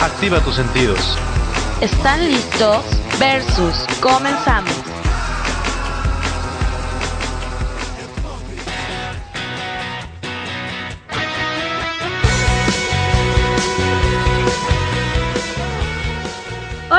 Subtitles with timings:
[0.00, 1.16] Activa tus sentidos.
[1.80, 2.84] ¿Están listos?
[3.18, 3.86] Versus.
[4.00, 4.97] Comenzamos.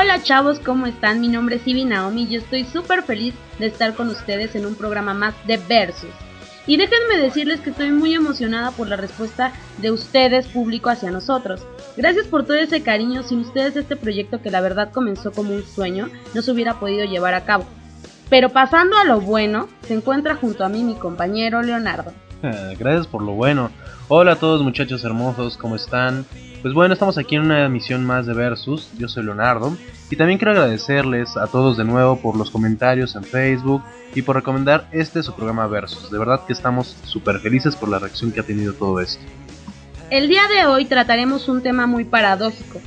[0.00, 1.20] Hola chavos, ¿cómo están?
[1.20, 4.64] Mi nombre es Ivy Naomi y yo estoy súper feliz de estar con ustedes en
[4.64, 6.08] un programa más de Versus.
[6.66, 11.66] Y déjenme decirles que estoy muy emocionada por la respuesta de ustedes, público, hacia nosotros.
[11.98, 15.64] Gracias por todo ese cariño, sin ustedes este proyecto que la verdad comenzó como un
[15.64, 17.66] sueño no se hubiera podido llevar a cabo.
[18.30, 22.14] Pero pasando a lo bueno, se encuentra junto a mí mi compañero Leonardo.
[22.78, 23.70] Gracias por lo bueno.
[24.08, 26.24] Hola a todos muchachos hermosos, ¿cómo están?
[26.62, 29.74] Pues bueno, estamos aquí en una emisión más de Versus, yo soy Leonardo,
[30.10, 33.82] y también quiero agradecerles a todos de nuevo por los comentarios en Facebook
[34.14, 36.10] y por recomendar este su programa Versus.
[36.10, 39.22] De verdad que estamos súper felices por la reacción que ha tenido todo esto.
[40.10, 42.78] El día de hoy trataremos un tema muy paradójico,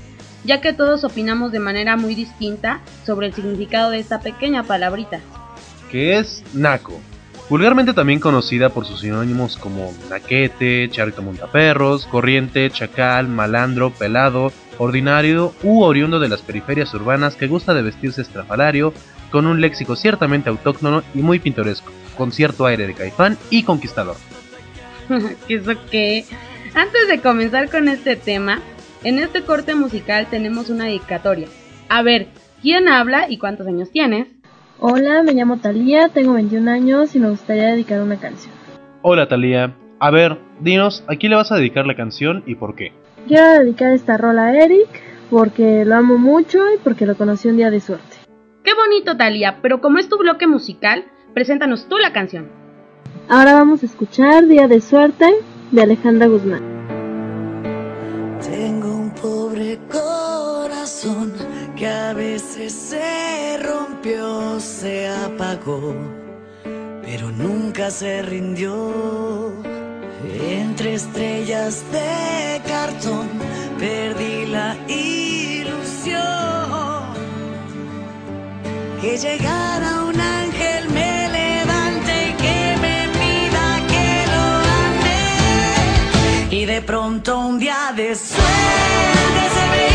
[0.43, 5.19] ya que todos opinamos de manera muy distinta sobre el significado de esta pequeña palabrita.
[5.89, 7.01] Que es Naco,
[7.49, 15.53] vulgarmente también conocida por sus sinónimos como naquete, charrito montaperros, corriente, chacal, malandro, pelado, ordinario
[15.63, 18.93] u oriundo de las periferias urbanas que gusta de vestirse estrafalario,
[19.31, 24.15] con un léxico ciertamente autóctono y muy pintoresco, con cierto aire de caifán y conquistador.
[25.49, 26.25] ¿Eso qué?
[26.75, 28.61] Antes de comenzar con este tema,
[29.03, 31.47] en este corte musical tenemos una dedicatoria.
[31.89, 32.27] A ver,
[32.61, 34.27] ¿quién habla y cuántos años tienes?
[34.85, 38.53] Hola, me llamo Talía, tengo 21 años y me gustaría dedicar una canción.
[39.01, 42.75] Hola Talía, a ver, dinos, ¿a quién le vas a dedicar la canción y por
[42.75, 42.91] qué?
[43.25, 44.89] Quiero dedicar esta rola a Eric
[45.29, 48.17] porque lo amo mucho y porque lo conocí un día de suerte.
[48.61, 52.49] Qué bonito, Talía, pero como es tu bloque musical, preséntanos tú la canción.
[53.29, 55.33] Ahora vamos a escuchar Día de Suerte
[55.71, 56.61] de Alejandra Guzmán.
[58.41, 58.82] Tengo
[62.13, 65.95] a veces se rompió, se apagó,
[67.01, 69.53] pero nunca se rindió.
[70.47, 73.29] Entre estrellas de cartón
[73.79, 76.21] perdí la ilusión.
[79.01, 84.45] Que llegara un ángel me levante y que me pida que lo
[84.85, 86.55] ame.
[86.61, 89.92] Y de pronto un día de suerte se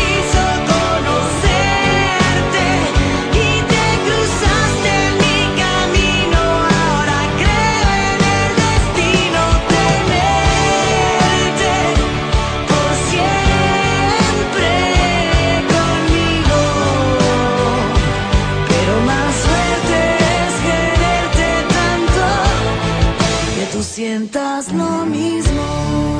[24.19, 26.17] sientas lo mismo.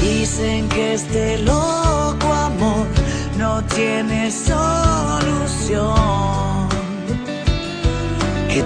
[0.00, 2.86] Dicen que este loco amor
[3.38, 5.88] no tiene solución.
[8.52, 8.62] Que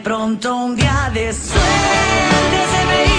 [0.00, 3.09] pronto un día de suerte se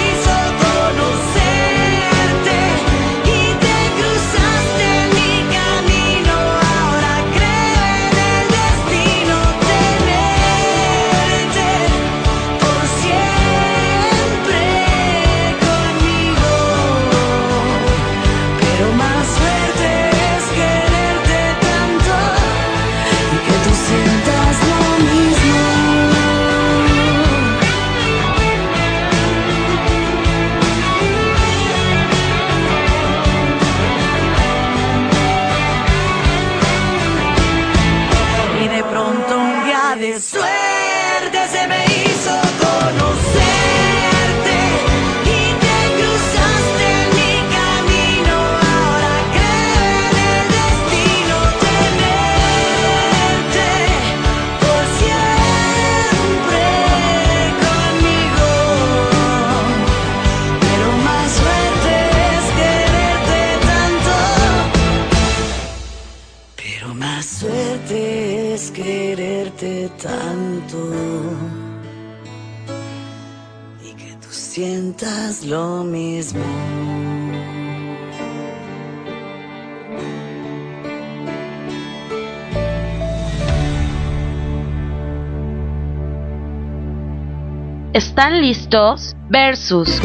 [88.02, 89.16] ¿Están listos?
[89.30, 90.02] Versus.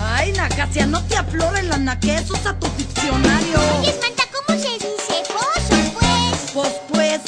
[0.00, 3.58] Ay, Nacasia, no te aflores la naquez, usa tu diccionario.
[3.78, 5.22] Oye, Samantha, ¿cómo se dice?
[5.28, 6.50] Pozo, pues.
[6.54, 7.20] Pues, pues.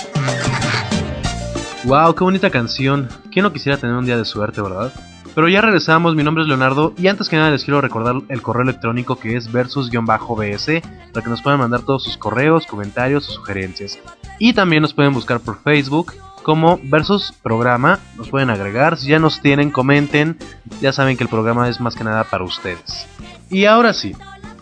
[1.84, 3.08] Wow, qué bonita canción.
[3.30, 4.90] ¿Quién no quisiera tener un día de suerte, verdad?
[5.34, 8.40] Pero ya regresamos, mi nombre es Leonardo y antes que nada les quiero recordar el
[8.40, 13.32] correo electrónico que es versus-bs para que nos puedan mandar todos sus correos, comentarios o
[13.32, 13.98] sugerencias.
[14.38, 19.18] Y también nos pueden buscar por Facebook como versus programa, nos pueden agregar, si ya
[19.18, 20.38] nos tienen, comenten,
[20.80, 23.08] ya saben que el programa es más que nada para ustedes.
[23.50, 24.14] Y ahora sí,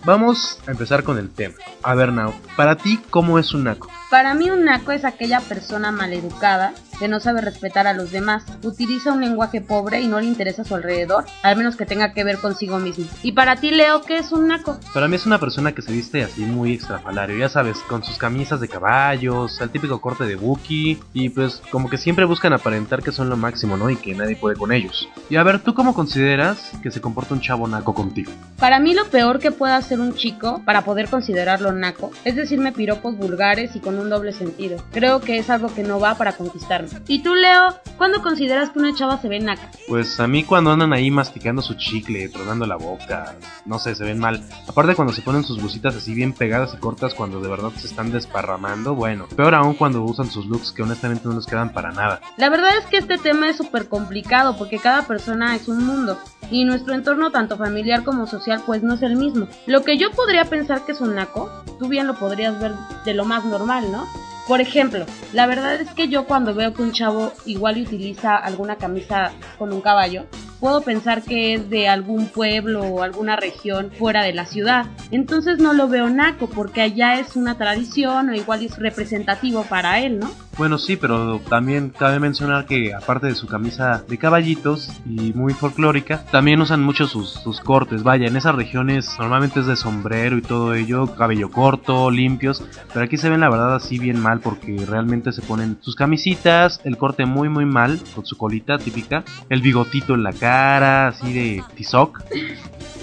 [0.05, 1.57] vamos a empezar con el tema.
[1.83, 3.89] A ver, Now, para ti, ¿cómo es un naco?
[4.11, 8.45] Para mí un naco es aquella persona maleducada que no sabe respetar a los demás,
[8.63, 12.13] utiliza un lenguaje pobre y no le interesa a su alrededor, al menos que tenga
[12.13, 13.07] que ver consigo mismo.
[13.23, 14.79] Y para ti, Leo, ¿qué es un naco?
[14.95, 18.19] Para mí es una persona que se viste así muy extrafalario, ya sabes, con sus
[18.19, 23.03] camisas de caballos, el típico corte de Buki, y pues como que siempre buscan aparentar
[23.03, 23.91] que son lo máximo, ¿no?
[23.91, 25.09] Y que nadie puede con ellos.
[25.29, 28.33] Y a ver, ¿tú cómo consideras que se comporta un chavo naco contigo?
[28.59, 32.73] Para mí lo peor que pueda hacer un chico para poder considerarlo naco es decirme
[32.73, 34.83] piropos vulgares y con un doble sentido.
[34.93, 36.89] Creo que es algo que no va para conquistarme.
[37.09, 39.71] ¿Y tú, Leo, cuándo consideras que una chava se ve naca?
[39.89, 43.37] Pues a mí cuando andan ahí masticando su chicle, tronando la boca,
[43.67, 44.43] no sé, se ven mal.
[44.67, 47.87] Aparte cuando se ponen sus blusitas así bien pegadas y cortas cuando de verdad se
[47.87, 49.27] están desparramando, bueno.
[49.37, 52.21] Peor aún cuando usan sus looks que honestamente no les quedan para nada.
[52.37, 56.19] La verdad es que este tema es súper complicado porque cada persona es un mundo
[56.51, 59.49] y nuestro entorno tanto familiar como social pues no es el mismo.
[59.67, 62.73] Lo que yo podría pensar que es un naco, tú bien lo podrías ver
[63.05, 64.07] de lo más normal, ¿no?
[64.53, 68.77] Por ejemplo, la verdad es que yo cuando veo que un chavo igual utiliza alguna
[68.77, 70.27] camisa con un caballo,
[70.63, 74.87] puedo pensar que es de algún pueblo o alguna región fuera de la ciudad.
[75.11, 79.99] Entonces no lo veo naco porque allá es una tradición o igual es representativo para
[79.99, 80.31] él, ¿no?
[80.59, 85.55] Bueno, sí, pero también cabe mencionar que aparte de su camisa de caballitos y muy
[85.55, 88.03] folclórica, también usan mucho sus, sus cortes.
[88.03, 92.63] Vaya, en esas regiones normalmente es de sombrero y todo ello, cabello corto, limpios,
[92.93, 96.83] pero aquí se ven la verdad así bien mal porque realmente se ponen sus camisitas,
[96.85, 101.33] el corte muy muy mal, con su colita típica, el bigotito en la cara, así
[101.33, 102.23] de tizoc.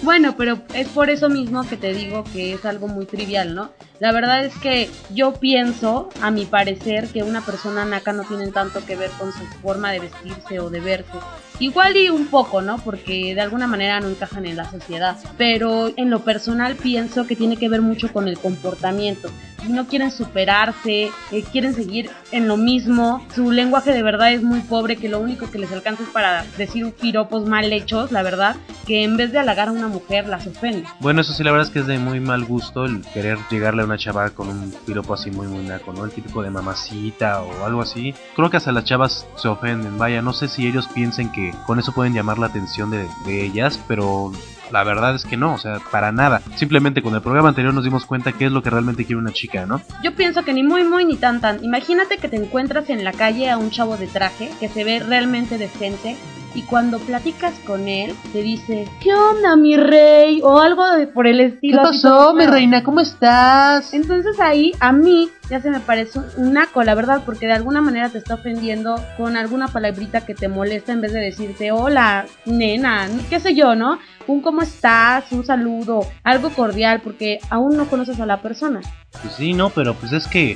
[0.01, 3.71] Bueno, pero es por eso mismo que te digo que es algo muy trivial, ¿no?
[3.99, 8.47] La verdad es que yo pienso, a mi parecer, que una persona naca no tiene
[8.47, 11.11] tanto que ver con su forma de vestirse o de verse.
[11.59, 12.77] Igual y un poco, ¿no?
[12.77, 15.17] Porque de alguna manera no encajan en la sociedad.
[15.37, 19.29] Pero en lo personal pienso que tiene que ver mucho con el comportamiento.
[19.67, 23.25] No quieren superarse, eh, quieren seguir en lo mismo.
[23.35, 26.45] Su lenguaje de verdad es muy pobre, que lo único que les alcanza es para
[26.57, 28.55] decir piropos mal hechos, la verdad,
[28.85, 30.85] que en vez de halagar a una mujer las ofende.
[30.99, 33.81] Bueno, eso sí, la verdad es que es de muy mal gusto el querer llegarle
[33.81, 36.05] a una chava con un piropo así muy muy naco, ¿no?
[36.05, 38.13] El típico de mamacita o algo así.
[38.35, 41.79] Creo que hasta las chavas se ofenden, vaya, no sé si ellos piensen que con
[41.79, 44.31] eso pueden llamar la atención de, de ellas, pero
[44.71, 46.41] la verdad es que no, o sea, para nada.
[46.55, 49.31] Simplemente con el programa anterior nos dimos cuenta qué es lo que realmente quiere una
[49.31, 49.81] chica, ¿no?
[50.03, 51.63] Yo pienso que ni muy muy ni tan tan.
[51.63, 54.99] Imagínate que te encuentras en la calle a un chavo de traje que se ve
[54.99, 56.15] realmente decente
[56.55, 60.41] y cuando platicas con él te dice, ¿qué onda mi rey?
[60.43, 61.81] O algo de, por el estilo.
[61.83, 62.83] así todo feo.
[62.83, 63.93] ¿Cómo estás?
[63.93, 67.53] Entonces ahí a mí ya se me parece un- un naco, la verdad, porque de
[67.53, 71.71] alguna manera te está ofendiendo con alguna palabrita que te molesta en vez de decirte,
[71.71, 73.99] hola, nena, qué sé yo, ¿no?
[74.29, 78.79] Un cómo estás, un saludo, algo cordial, porque aún no conoces a la persona.
[79.23, 80.55] Pues sí, no, pero pues es que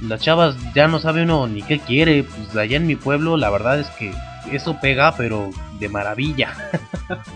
[0.00, 2.24] las chavas ya no sabe uno ni qué quiere.
[2.24, 4.12] Pues allá en mi pueblo la verdad es que
[4.50, 5.50] eso pega, pero
[5.82, 6.54] de maravilla.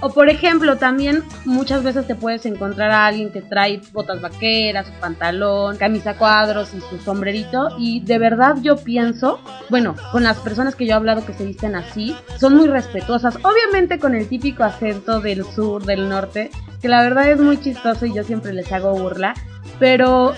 [0.00, 4.90] O por ejemplo, también muchas veces te puedes encontrar a alguien que trae botas vaqueras,
[5.00, 7.68] pantalón, camisa cuadros y su sombrerito.
[7.78, 11.44] Y de verdad yo pienso, bueno, con las personas que yo he hablado que se
[11.44, 13.36] visten así, son muy respetuosas.
[13.42, 16.50] Obviamente con el típico acento del sur, del norte,
[16.80, 19.34] que la verdad es muy chistoso y yo siempre les hago burla.
[19.78, 20.34] Pero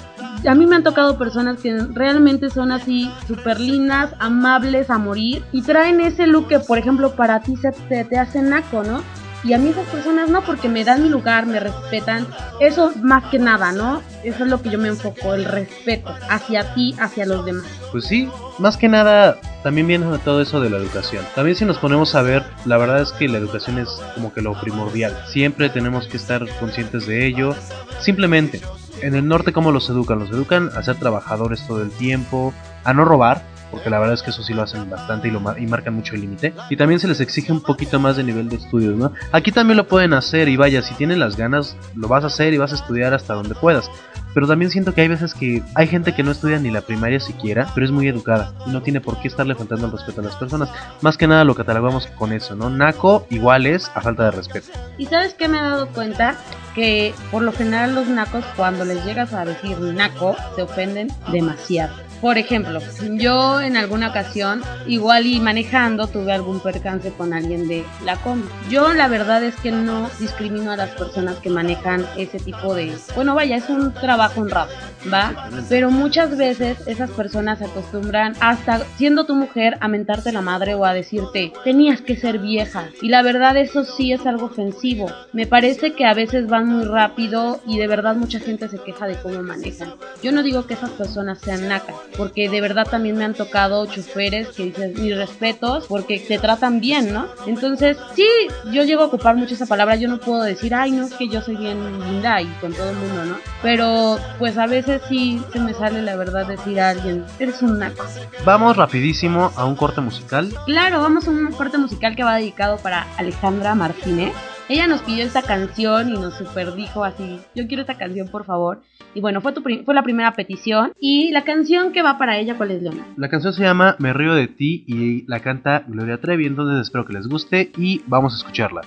[0.46, 5.42] a mí me han tocado personas que realmente son así súper lindas, amables a morir
[5.52, 9.02] y traen ese look que, por ejemplo, para ti se te, te hace naco, ¿no?
[9.44, 12.26] Y a mí esas personas no, porque me dan mi lugar, me respetan.
[12.60, 14.02] Eso más que nada, ¿no?
[14.24, 17.66] Eso es lo que yo me enfoco, el respeto hacia ti, hacia los demás.
[17.92, 21.24] Pues sí, más que nada también viene todo eso de la educación.
[21.36, 24.42] También si nos ponemos a ver, la verdad es que la educación es como que
[24.42, 25.16] lo primordial.
[25.28, 27.54] Siempre tenemos que estar conscientes de ello.
[28.00, 28.60] Simplemente,
[29.02, 30.18] en el norte cómo los educan?
[30.18, 32.52] Los educan a ser trabajadores todo el tiempo,
[32.84, 33.42] a no robar.
[33.70, 35.94] Porque la verdad es que eso sí lo hacen bastante y, lo mar- y marcan
[35.94, 36.54] mucho el límite.
[36.70, 39.12] Y también se les exige un poquito más de nivel de estudios, ¿no?
[39.32, 42.52] Aquí también lo pueden hacer y vaya, si tienen las ganas, lo vas a hacer
[42.54, 43.90] y vas a estudiar hasta donde puedas.
[44.34, 47.18] Pero también siento que hay veces que hay gente que no estudia ni la primaria
[47.18, 50.24] siquiera, pero es muy educada y no tiene por qué estarle faltando el respeto a
[50.24, 50.68] las personas.
[51.00, 52.68] Más que nada lo catalogamos con eso, ¿no?
[52.70, 54.68] Naco igual es a falta de respeto.
[54.98, 56.36] Y sabes que me he dado cuenta
[56.74, 61.94] que por lo general los nacos cuando les llegas a decir naco se ofenden demasiado.
[62.20, 62.80] Por ejemplo,
[63.12, 68.48] yo en alguna ocasión, igual y manejando, tuve algún percance con alguien de la combi.
[68.68, 72.96] Yo la verdad es que no discrimino a las personas que manejan ese tipo de...
[73.14, 74.70] Bueno, vaya, es un trabajo honrado,
[75.12, 75.48] ¿va?
[75.68, 80.74] Pero muchas veces esas personas se acostumbran hasta siendo tu mujer a mentarte la madre
[80.74, 82.88] o a decirte, tenías que ser vieja.
[83.00, 85.10] Y la verdad eso sí es algo ofensivo.
[85.32, 89.06] Me parece que a veces van muy rápido y de verdad mucha gente se queja
[89.06, 89.94] de cómo manejan.
[90.22, 93.86] Yo no digo que esas personas sean nacas, porque de verdad también me han tocado
[93.86, 97.26] choferes que dicen mis respetos porque te tratan bien, ¿no?
[97.46, 98.26] Entonces, sí,
[98.72, 101.28] yo llego a ocupar mucho esa palabra, yo no puedo decir, ay, no, es que
[101.28, 103.36] yo soy bien linda y con todo el mundo, ¿no?
[103.62, 107.78] Pero pues a veces sí se me sale la verdad decir a alguien, eres un
[107.78, 108.04] naco.
[108.44, 110.52] Vamos rapidísimo a un corte musical.
[110.66, 114.32] Claro, vamos a un corte musical que va dedicado para Alejandra Martínez.
[114.68, 118.44] Ella nos pidió esta canción y nos super dijo así, yo quiero esta canción por
[118.44, 118.82] favor.
[119.14, 120.92] Y bueno, fue, tu fue la primera petición.
[121.00, 123.06] Y la canción que va para ella, ¿cuál es, Leona?
[123.16, 127.06] La canción se llama Me río de ti y la canta Gloria Trevi, entonces espero
[127.06, 128.82] que les guste y vamos a escucharla.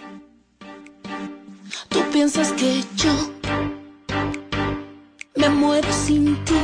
[1.89, 3.11] Tú piensas que yo
[5.35, 6.61] me muero sin ti.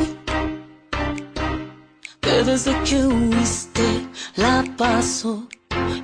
[2.22, 5.48] Que desde que huiste la paso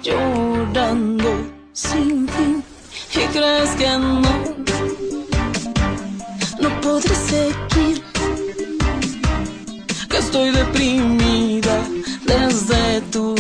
[0.02, 1.30] llorando
[1.74, 2.73] sin fin.
[3.16, 4.22] Y crees que no,
[6.62, 8.04] no podré seguir.
[10.10, 11.78] Que estoy deprimida
[12.26, 13.33] desde tu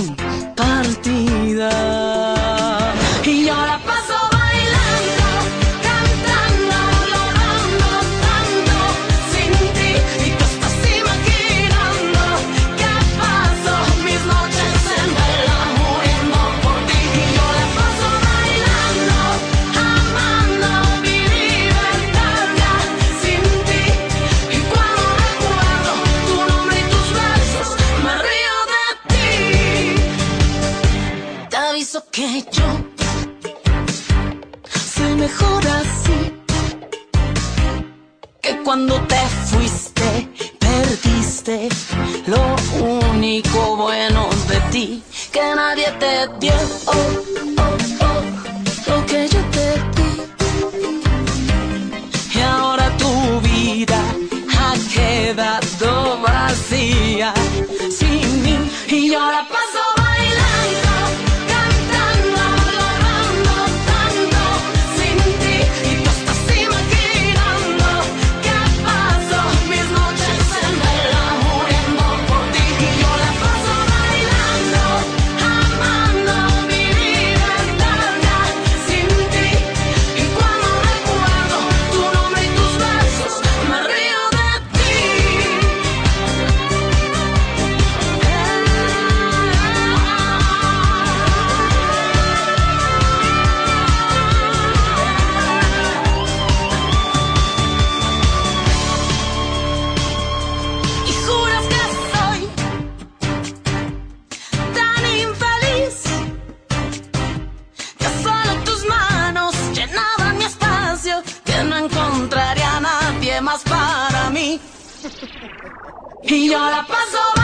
[116.23, 117.42] Y yo la paso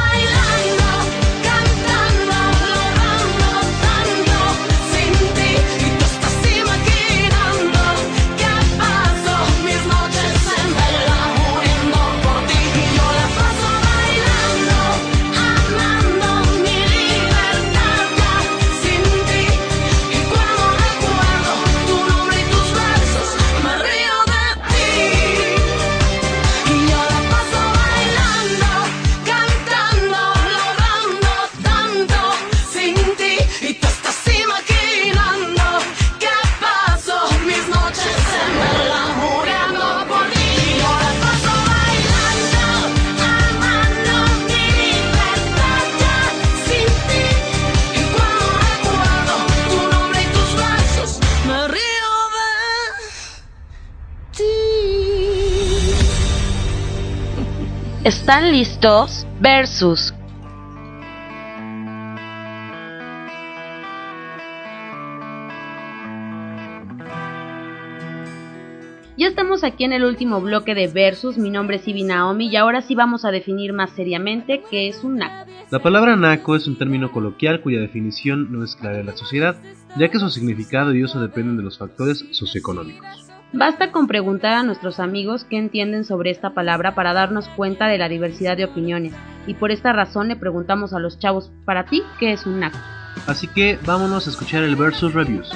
[58.06, 59.28] ¿Están listos?
[59.42, 60.14] Versus.
[69.18, 72.56] Ya estamos aquí en el último bloque de Versus, mi nombre es Ibi Naomi y
[72.56, 75.52] ahora sí vamos a definir más seriamente qué es un naco.
[75.70, 79.58] La palabra naco es un término coloquial cuya definición no es clara en la sociedad,
[79.98, 83.29] ya que su significado y uso dependen de los factores socioeconómicos.
[83.52, 87.98] Basta con preguntar a nuestros amigos qué entienden sobre esta palabra para darnos cuenta de
[87.98, 89.14] la diversidad de opiniones,
[89.48, 92.78] y por esta razón le preguntamos a los chavos, para ti, ¿qué es un naco?
[93.26, 95.52] Así que vámonos a escuchar el Versus Reviews.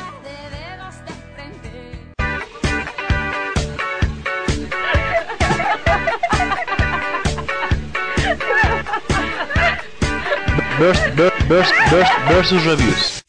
[10.79, 13.22] Vers, vers, vers, vers, versus Reviews.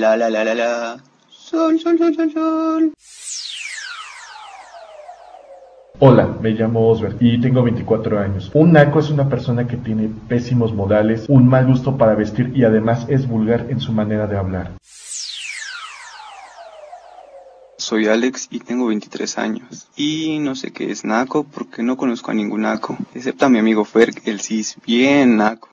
[0.00, 0.96] La, la, la, la, la.
[1.28, 2.92] Sol, sol, sol, sol, sol.
[5.98, 8.50] Hola, me llamo Osbert y tengo 24 años.
[8.54, 12.64] Un naco es una persona que tiene pésimos modales, un mal gusto para vestir y
[12.64, 14.70] además es vulgar en su manera de hablar.
[17.76, 19.88] Soy Alex y tengo 23 años.
[19.96, 23.58] Y no sé qué es naco porque no conozco a ningún naco, excepto a mi
[23.58, 25.68] amigo Fer, él sí es bien naco.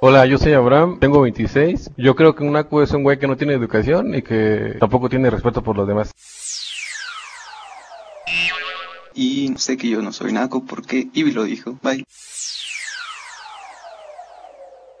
[0.00, 1.90] Hola, yo soy Abraham, tengo 26.
[1.96, 5.08] Yo creo que un naco es un güey que no tiene educación y que tampoco
[5.08, 6.12] tiene respeto por los demás.
[9.12, 11.76] Y sé que yo no soy naco porque Ivy lo dijo.
[11.82, 12.04] Bye.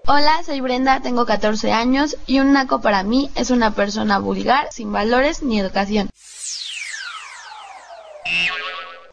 [0.08, 4.66] Hola, soy Brenda, tengo 14 años y un naco para mí es una persona vulgar,
[4.72, 6.10] sin valores ni educación.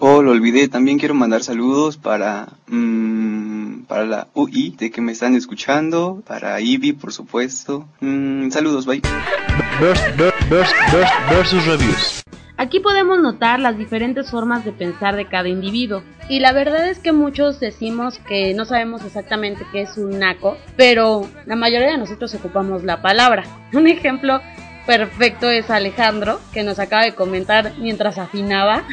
[0.08, 5.12] Oh, lo olvidé, también quiero mandar saludos para mm, para la UI de que me
[5.12, 7.88] están escuchando, para Ivy, por supuesto.
[8.02, 9.02] Mm, saludos, bye.
[9.82, 12.22] Vers, vers, vers, versus Reviews.
[12.56, 16.04] Aquí podemos notar las diferentes formas de pensar de cada individuo.
[16.30, 20.56] Y la verdad es que muchos decimos que no sabemos exactamente qué es un naco,
[20.78, 23.44] pero la mayoría de nosotros ocupamos la palabra.
[23.74, 24.40] Un ejemplo
[24.86, 28.84] perfecto es Alejandro, que nos acaba de comentar mientras afinaba,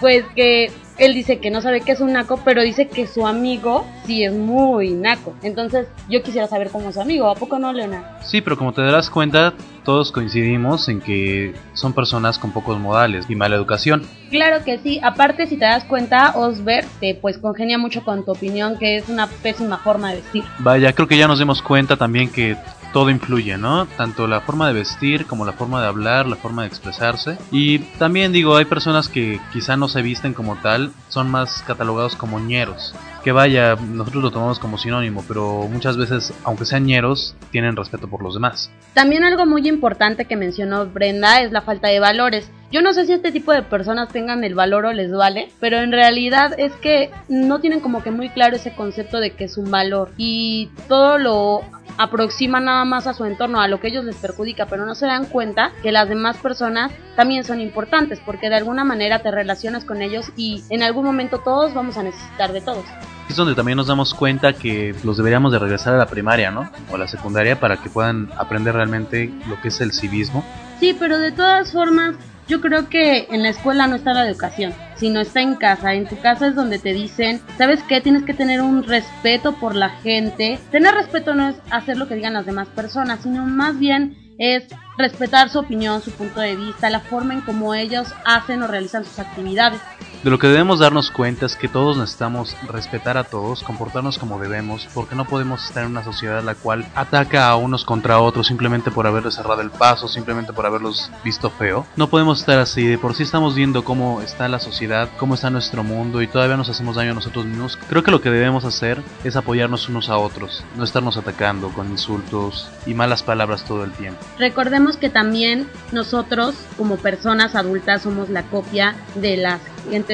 [0.00, 3.26] pues que él dice que no sabe qué es un naco, pero dice que su
[3.26, 5.34] amigo sí es muy naco.
[5.42, 8.18] Entonces yo quisiera saber cómo es su amigo, ¿a poco no, Leona?
[8.22, 13.24] Sí, pero como te darás cuenta, todos coincidimos en que son personas con pocos modales
[13.30, 14.02] y mala educación.
[14.30, 18.32] Claro que sí, aparte si te das cuenta, Osbert, te pues congenia mucho con tu
[18.32, 20.44] opinión que es una pésima forma de vestir.
[20.58, 22.56] Vaya, creo que ya nos dimos cuenta también que
[22.92, 23.86] todo influye, ¿no?
[23.86, 27.38] Tanto la forma de vestir como la forma de hablar, la forma de expresarse.
[27.50, 32.16] Y también digo, hay personas que quizá no se visten como tal, son más catalogados
[32.16, 32.94] como ñeros.
[33.22, 38.08] Que vaya, nosotros lo tomamos como sinónimo, pero muchas veces, aunque sean ñeros, tienen respeto
[38.08, 38.70] por los demás.
[38.94, 42.50] También algo muy importante que mencionó Brenda es la falta de valores.
[42.72, 45.78] Yo no sé si este tipo de personas tengan el valor o les vale, pero
[45.78, 49.58] en realidad es que no tienen como que muy claro ese concepto de que es
[49.58, 51.62] un valor y todo lo
[51.98, 55.06] aproximan nada más a su entorno, a lo que ellos les perjudica, pero no se
[55.06, 59.84] dan cuenta que las demás personas también son importantes porque de alguna manera te relacionas
[59.84, 62.86] con ellos y en algún momento todos vamos a necesitar de todos.
[63.28, 66.70] Es donde también nos damos cuenta que los deberíamos de regresar a la primaria, ¿no?
[66.90, 70.42] O a la secundaria para que puedan aprender realmente lo que es el civismo.
[70.80, 72.16] Sí, pero de todas formas
[72.48, 75.92] yo creo que en la escuela no está la educación, sino está en casa.
[75.92, 78.00] En tu casa es donde te dicen, ¿sabes qué?
[78.00, 80.58] Tienes que tener un respeto por la gente.
[80.70, 84.64] Tener respeto no es hacer lo que digan las demás personas, sino más bien es
[84.96, 89.04] respetar su opinión, su punto de vista, la forma en cómo ellos hacen o realizan
[89.04, 89.80] sus actividades.
[90.22, 94.38] De lo que debemos darnos cuenta es que todos necesitamos respetar a todos, comportarnos como
[94.38, 98.48] debemos, porque no podemos estar en una sociedad la cual ataca a unos contra otros
[98.48, 101.86] simplemente por haberles cerrado el paso, simplemente por haberlos visto feo.
[101.96, 105.48] No podemos estar así, de por sí estamos viendo cómo está la sociedad, cómo está
[105.48, 107.78] nuestro mundo y todavía nos hacemos daño a nosotros mismos.
[107.88, 111.88] Creo que lo que debemos hacer es apoyarnos unos a otros, no estarnos atacando con
[111.88, 114.20] insultos y malas palabras todo el tiempo.
[114.38, 119.60] Recordemos que también nosotros como personas adultas somos la copia de las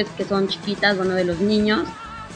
[0.05, 1.87] que son chiquitas, bueno, de los niños.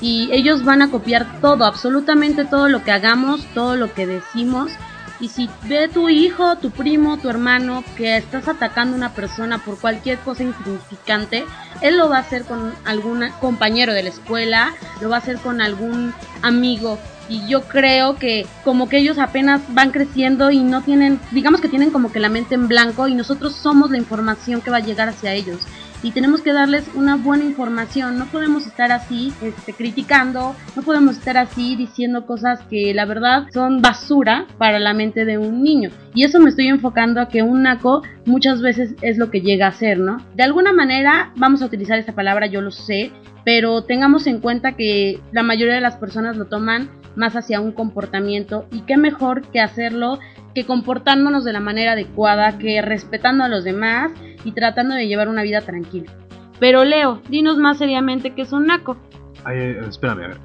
[0.02, 4.72] Y ellos van a copiar todo, absolutamente todo lo que hagamos, todo lo que decimos.
[5.20, 9.60] Y si ve tu hijo, tu primo, tu hermano que estás atacando a una persona
[9.60, 11.46] por cualquier cosa insignificante,
[11.82, 15.38] él lo va a hacer con algún compañero de la escuela, lo va a hacer
[15.38, 16.98] con algún amigo
[17.30, 21.70] y yo creo que como que ellos apenas van creciendo y no tienen, digamos que
[21.70, 24.82] tienen como que la mente en blanco y nosotros somos la información que va a
[24.82, 25.60] llegar hacia ellos
[26.04, 28.18] y tenemos que darles una buena información.
[28.18, 33.48] No podemos estar así este, criticando, no podemos estar así diciendo cosas que la verdad
[33.54, 35.90] son basura para la mente de un niño.
[36.14, 39.68] Y eso me estoy enfocando a que un naco muchas veces es lo que llega
[39.68, 40.18] a ser, ¿no?
[40.36, 43.12] De alguna manera vamos a utilizar esta palabra, yo lo sé,
[43.46, 47.72] pero tengamos en cuenta que la mayoría de las personas lo toman más hacia un
[47.72, 50.20] comportamiento y qué mejor que hacerlo
[50.54, 54.12] que comportándonos de la manera adecuada, que respetando a los demás
[54.44, 56.12] y tratando de llevar una vida tranquila.
[56.60, 58.98] Pero Leo, dinos más seriamente qué es un naco.
[59.44, 60.38] Ay, eh, espérame, a ver.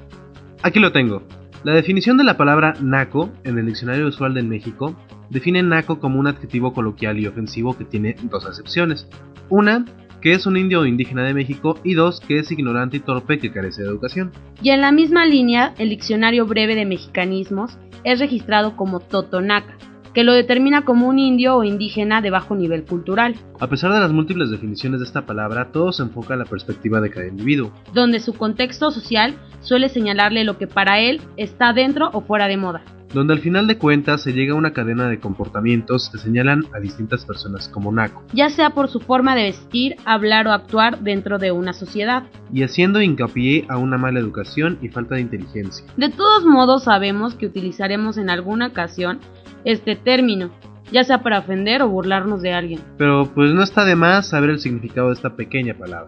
[0.63, 1.23] Aquí lo tengo.
[1.63, 4.95] La definición de la palabra naco en el diccionario usual del México
[5.29, 9.07] define naco como un adjetivo coloquial y ofensivo que tiene dos acepciones.
[9.49, 9.85] Una,
[10.21, 13.39] que es un indio o indígena de México, y dos, que es ignorante y torpe
[13.39, 14.31] que carece de educación.
[14.61, 19.77] Y en la misma línea, el diccionario breve de mexicanismos es registrado como totonaca,
[20.17, 23.99] que lo determina como un indio o indígena de bajo nivel cultural, A pesar de
[23.99, 27.71] las múltiples definiciones de esta palabra, todo se enfoca a la perspectiva de cada individuo.
[27.93, 32.57] donde su contexto social suele señalarle lo que para él está dentro o fuera de
[32.57, 32.81] moda.
[33.13, 36.79] donde al final de cuentas se llega a una cadena de comportamientos que señalan a
[36.79, 41.37] distintas personas como naco, ya sea por su forma de vestir, hablar o actuar dentro
[41.39, 42.23] de una sociedad.
[42.51, 45.85] y haciendo hincapié a una mala educación y falta de inteligencia.
[45.95, 49.19] De todos modos sabemos que utilizaremos en alguna ocasión
[49.67, 50.49] este término,
[50.93, 52.79] ya sea para ofender o burlarnos de alguien.
[52.97, 56.07] Pero pues no está de más saber el significado de esta pequeña palabra.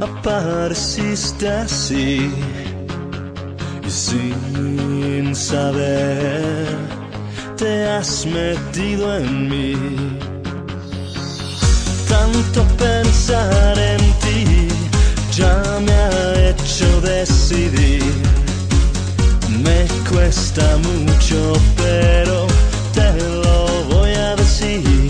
[0.00, 2.30] apareciste así
[3.86, 6.66] y sin saber
[7.56, 9.76] te has metido en mí
[12.08, 14.68] tanto pensar en ti
[15.36, 18.02] ya me ha hecho decidir.
[19.64, 22.46] Me cuesta mucho, pero
[22.92, 23.08] te
[23.42, 25.01] lo voy a decir.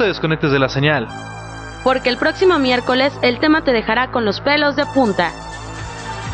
[0.00, 1.06] Te desconectes de la señal.
[1.84, 5.30] Porque el próximo miércoles el tema te dejará con los pelos de punta.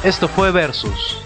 [0.04, 1.25] Esto fue Versus.